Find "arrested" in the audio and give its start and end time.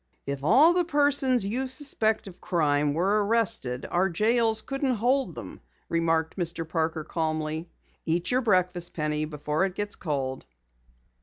3.23-3.85